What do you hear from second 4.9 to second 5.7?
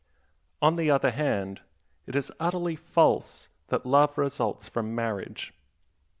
marriage.